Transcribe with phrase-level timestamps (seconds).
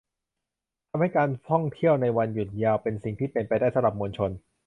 [0.89, 4.31] ทำให้การท่องเที่ยวในวันหยุดยาวเป็นสิ่งที่เป็นไปได้สำหรับมวลชน